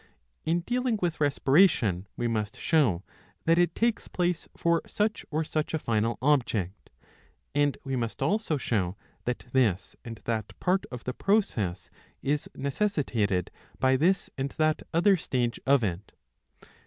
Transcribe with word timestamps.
In 0.45 0.61
dealing 0.61 0.97
with 0.99 1.21
respiration 1.21 2.07
we 2.17 2.27
must 2.27 2.57
show 2.59 3.03
'that 3.45 3.59
it 3.59 3.75
takes 3.75 4.07
place 4.07 4.49
for 4.57 4.81
such 4.87 5.23
or 5.29 5.43
such 5.43 5.75
a 5.75 5.77
final 5.77 6.17
object; 6.23 6.89
and 7.53 7.77
we 7.83 7.95
must 7.95 8.19
also 8.19 8.57
show 8.57 8.97
that 9.25 9.45
this 9.51 9.95
and 10.03 10.19
that 10.25 10.59
part 10.59 10.87
of 10.91 11.03
the 11.03 11.13
process 11.13 11.91
is 12.23 12.49
necessitated 12.55 13.51
by 13.79 13.95
this 13.95 14.31
and 14.39 14.49
that 14.57 14.81
other 14.91 15.17
stage 15.17 15.59
of 15.67 15.83
it. 15.83 16.13